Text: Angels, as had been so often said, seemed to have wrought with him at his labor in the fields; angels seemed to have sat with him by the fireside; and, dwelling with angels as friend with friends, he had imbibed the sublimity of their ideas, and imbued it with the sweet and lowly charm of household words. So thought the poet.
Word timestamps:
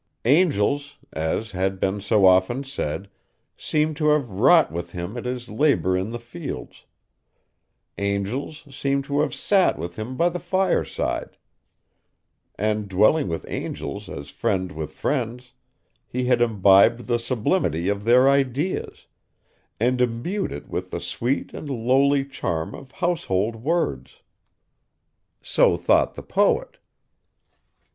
Angels, 0.25 0.97
as 1.13 1.51
had 1.51 1.79
been 1.79 2.01
so 2.01 2.25
often 2.25 2.63
said, 2.63 3.07
seemed 3.55 3.95
to 3.97 4.07
have 4.07 4.31
wrought 4.31 4.71
with 4.71 4.93
him 4.93 5.15
at 5.15 5.25
his 5.25 5.47
labor 5.47 5.95
in 5.95 6.09
the 6.09 6.17
fields; 6.17 6.85
angels 7.99 8.63
seemed 8.75 9.03
to 9.03 9.21
have 9.21 9.35
sat 9.35 9.77
with 9.77 9.97
him 9.97 10.17
by 10.17 10.27
the 10.27 10.39
fireside; 10.39 11.37
and, 12.55 12.89
dwelling 12.89 13.27
with 13.27 13.45
angels 13.47 14.09
as 14.09 14.31
friend 14.31 14.71
with 14.71 14.91
friends, 14.91 15.53
he 16.07 16.25
had 16.25 16.41
imbibed 16.41 17.05
the 17.05 17.19
sublimity 17.19 17.87
of 17.87 18.03
their 18.03 18.27
ideas, 18.27 19.05
and 19.79 20.01
imbued 20.01 20.51
it 20.51 20.67
with 20.67 20.89
the 20.89 20.99
sweet 20.99 21.53
and 21.53 21.69
lowly 21.69 22.25
charm 22.25 22.73
of 22.73 22.89
household 22.93 23.57
words. 23.57 24.23
So 25.43 25.77
thought 25.77 26.15
the 26.15 26.23
poet. 26.23 26.79